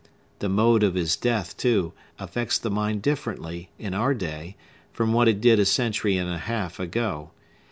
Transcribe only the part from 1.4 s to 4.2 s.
too, affects the mind differently, in our